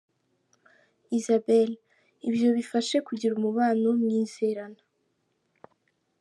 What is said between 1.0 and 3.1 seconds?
Isabelle: Ibyo bifasha